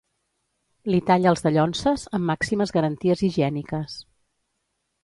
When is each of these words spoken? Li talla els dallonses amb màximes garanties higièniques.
Li 0.93 1.01
talla 1.09 1.29
els 1.33 1.45
dallonses 1.47 2.07
amb 2.19 2.27
màximes 2.33 2.75
garanties 2.79 3.23
higièniques. 3.31 4.03